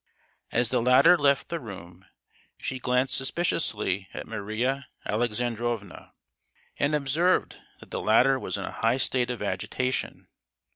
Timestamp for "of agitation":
9.29-10.27